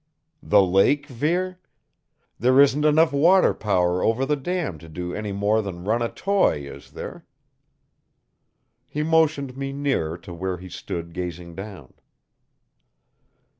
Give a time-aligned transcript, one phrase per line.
[0.41, 1.59] "The lake, Vere?
[2.39, 6.09] There isn't enough water power over the dam to do any more than run a
[6.09, 7.27] toy, is there?"
[8.87, 11.93] He motioned me nearer to where he stood gazing down.